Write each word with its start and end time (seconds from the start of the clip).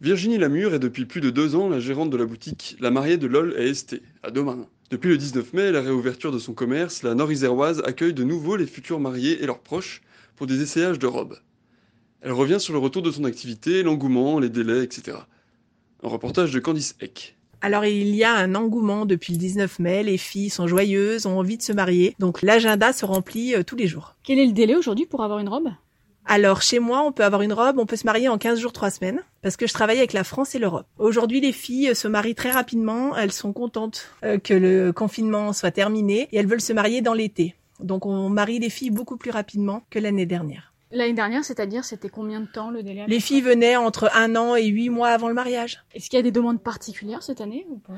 Virginie 0.00 0.38
Lamure 0.38 0.74
est 0.74 0.78
depuis 0.78 1.06
plus 1.06 1.20
de 1.20 1.28
deux 1.28 1.56
ans 1.56 1.68
la 1.68 1.80
gérante 1.80 2.10
de 2.10 2.16
la 2.16 2.24
boutique 2.24 2.76
La 2.78 2.92
Mariée 2.92 3.16
de 3.16 3.26
LOL 3.26 3.56
et 3.58 3.74
ST, 3.74 4.00
à 4.22 4.30
Domarin. 4.30 4.68
Depuis 4.90 5.08
le 5.08 5.18
19 5.18 5.52
mai, 5.54 5.72
la 5.72 5.80
réouverture 5.80 6.30
de 6.30 6.38
son 6.38 6.54
commerce, 6.54 7.02
la 7.02 7.16
Nord-Iséroise 7.16 7.82
accueille 7.84 8.14
de 8.14 8.22
nouveau 8.22 8.54
les 8.54 8.68
futurs 8.68 9.00
mariés 9.00 9.42
et 9.42 9.46
leurs 9.46 9.58
proches 9.58 10.02
pour 10.36 10.46
des 10.46 10.62
essayages 10.62 11.00
de 11.00 11.08
robes. 11.08 11.36
Elle 12.20 12.30
revient 12.30 12.60
sur 12.60 12.72
le 12.74 12.78
retour 12.78 13.02
de 13.02 13.10
son 13.10 13.24
activité, 13.24 13.82
l'engouement, 13.82 14.38
les 14.38 14.50
délais, 14.50 14.84
etc. 14.84 15.16
Un 16.04 16.08
reportage 16.08 16.52
de 16.52 16.60
Candice 16.60 16.94
Eck. 17.00 17.36
Alors 17.60 17.84
il 17.84 18.14
y 18.14 18.22
a 18.22 18.36
un 18.36 18.54
engouement 18.54 19.04
depuis 19.04 19.32
le 19.32 19.40
19 19.40 19.80
mai, 19.80 20.04
les 20.04 20.16
filles 20.16 20.48
sont 20.48 20.68
joyeuses, 20.68 21.26
ont 21.26 21.40
envie 21.40 21.56
de 21.56 21.62
se 21.62 21.72
marier, 21.72 22.14
donc 22.20 22.42
l'agenda 22.42 22.92
se 22.92 23.04
remplit 23.04 23.56
euh, 23.56 23.64
tous 23.64 23.74
les 23.74 23.88
jours. 23.88 24.14
Quel 24.22 24.38
est 24.38 24.46
le 24.46 24.52
délai 24.52 24.76
aujourd'hui 24.76 25.06
pour 25.06 25.24
avoir 25.24 25.40
une 25.40 25.48
robe? 25.48 25.70
Alors 26.30 26.60
chez 26.60 26.78
moi, 26.78 27.02
on 27.06 27.10
peut 27.10 27.24
avoir 27.24 27.40
une 27.40 27.54
robe, 27.54 27.78
on 27.78 27.86
peut 27.86 27.96
se 27.96 28.04
marier 28.04 28.28
en 28.28 28.36
15 28.36 28.60
jours, 28.60 28.74
3 28.74 28.90
semaines, 28.90 29.22
parce 29.40 29.56
que 29.56 29.66
je 29.66 29.72
travaille 29.72 29.96
avec 29.96 30.12
la 30.12 30.24
France 30.24 30.54
et 30.54 30.58
l'Europe. 30.58 30.86
Aujourd'hui, 30.98 31.40
les 31.40 31.52
filles 31.52 31.96
se 31.96 32.06
marient 32.06 32.34
très 32.34 32.50
rapidement, 32.50 33.16
elles 33.16 33.32
sont 33.32 33.54
contentes 33.54 34.10
euh, 34.24 34.36
que 34.36 34.52
le 34.52 34.92
confinement 34.92 35.54
soit 35.54 35.70
terminé, 35.70 36.28
et 36.30 36.36
elles 36.36 36.46
veulent 36.46 36.60
se 36.60 36.74
marier 36.74 37.00
dans 37.00 37.14
l'été. 37.14 37.54
Donc 37.80 38.04
on 38.04 38.28
marie 38.28 38.58
les 38.58 38.68
filles 38.68 38.90
beaucoup 38.90 39.16
plus 39.16 39.30
rapidement 39.30 39.84
que 39.88 39.98
l'année 39.98 40.26
dernière. 40.26 40.74
L'année 40.90 41.12
dernière, 41.12 41.44
c'est-à-dire, 41.44 41.84
c'était 41.84 42.08
combien 42.08 42.40
de 42.40 42.46
temps 42.46 42.70
le 42.70 42.82
délai 42.82 43.04
Les 43.08 43.20
filles 43.20 43.42
venaient 43.42 43.76
entre 43.76 44.10
un 44.14 44.34
an 44.36 44.56
et 44.56 44.66
huit 44.66 44.88
mois 44.88 45.08
avant 45.08 45.28
le 45.28 45.34
mariage. 45.34 45.84
Est-ce 45.94 46.08
qu'il 46.08 46.16
y 46.16 46.20
a 46.20 46.22
des 46.22 46.30
demandes 46.30 46.62
particulières 46.62 47.22
cette 47.22 47.40
année 47.40 47.66
ou 47.68 47.76
pas? 47.78 47.92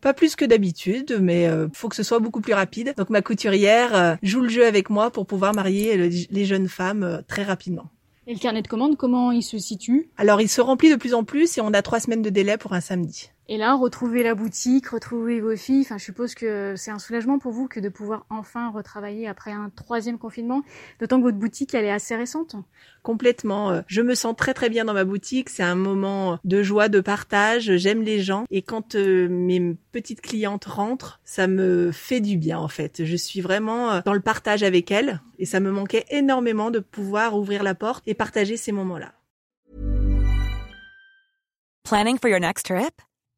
Pas 0.00 0.12
plus 0.14 0.34
que 0.34 0.44
d'habitude, 0.44 1.18
mais 1.20 1.46
euh, 1.46 1.68
faut 1.72 1.88
que 1.88 1.94
ce 1.96 2.02
soit 2.02 2.18
beaucoup 2.18 2.40
plus 2.40 2.54
rapide. 2.54 2.94
Donc 2.96 3.10
ma 3.10 3.22
couturière 3.22 3.94
euh, 3.94 4.14
joue 4.22 4.40
le 4.40 4.48
jeu 4.48 4.66
avec 4.66 4.90
moi 4.90 5.10
pour 5.10 5.26
pouvoir 5.26 5.54
marier 5.54 5.96
le- 5.96 6.10
les 6.30 6.44
jeunes 6.44 6.68
femmes 6.68 7.02
euh, 7.04 7.22
très 7.28 7.44
rapidement. 7.44 7.88
Et 8.26 8.34
le 8.34 8.38
carnet 8.38 8.62
de 8.62 8.68
commande, 8.68 8.96
comment 8.96 9.32
il 9.32 9.42
se 9.42 9.58
situe? 9.58 10.08
Alors 10.16 10.40
il 10.40 10.48
se 10.48 10.60
remplit 10.60 10.90
de 10.90 10.96
plus 10.96 11.12
en 11.14 11.24
plus 11.24 11.58
et 11.58 11.60
on 11.60 11.74
a 11.74 11.82
trois 11.82 11.98
semaines 11.98 12.22
de 12.22 12.30
délai 12.30 12.56
pour 12.56 12.72
un 12.72 12.80
samedi. 12.80 13.31
Et 13.48 13.58
là, 13.58 13.74
retrouver 13.74 14.22
la 14.22 14.36
boutique, 14.36 14.86
retrouver 14.86 15.40
vos 15.40 15.56
filles, 15.56 15.82
enfin, 15.82 15.98
je 15.98 16.04
suppose 16.04 16.34
que 16.34 16.74
c'est 16.76 16.92
un 16.92 17.00
soulagement 17.00 17.40
pour 17.40 17.50
vous 17.52 17.66
que 17.66 17.80
de 17.80 17.88
pouvoir 17.88 18.24
enfin 18.30 18.70
retravailler 18.70 19.26
après 19.26 19.50
un 19.50 19.68
troisième 19.68 20.16
confinement, 20.16 20.62
d'autant 21.00 21.18
que 21.18 21.24
votre 21.24 21.38
boutique, 21.38 21.74
elle 21.74 21.84
est 21.84 21.90
assez 21.90 22.14
récente. 22.14 22.54
Complètement. 23.02 23.72
euh, 23.72 23.82
Je 23.88 24.00
me 24.00 24.14
sens 24.14 24.36
très 24.36 24.54
très 24.54 24.70
bien 24.70 24.84
dans 24.84 24.94
ma 24.94 25.04
boutique. 25.04 25.50
C'est 25.50 25.64
un 25.64 25.74
moment 25.74 26.38
de 26.44 26.62
joie, 26.62 26.88
de 26.88 27.00
partage. 27.00 27.76
J'aime 27.76 28.02
les 28.02 28.20
gens 28.20 28.44
et 28.50 28.62
quand 28.62 28.94
euh, 28.94 29.28
mes 29.28 29.76
petites 29.90 30.20
clientes 30.20 30.64
rentrent, 30.64 31.20
ça 31.24 31.48
me 31.48 31.90
fait 31.90 32.20
du 32.20 32.36
bien 32.36 32.58
en 32.58 32.68
fait. 32.68 33.04
Je 33.04 33.16
suis 33.16 33.40
vraiment 33.40 33.90
euh, 33.90 34.00
dans 34.04 34.14
le 34.14 34.20
partage 34.20 34.62
avec 34.62 34.90
elles 34.92 35.20
et 35.40 35.46
ça 35.46 35.58
me 35.58 35.72
manquait 35.72 36.04
énormément 36.10 36.70
de 36.70 36.78
pouvoir 36.78 37.36
ouvrir 37.36 37.64
la 37.64 37.74
porte 37.74 38.04
et 38.06 38.14
partager 38.14 38.56
ces 38.56 38.70
moments-là. 38.72 39.12
Planning 41.82 42.18
for 42.18 42.30
your 42.30 42.40
next 42.40 42.66
trip? 42.66 43.02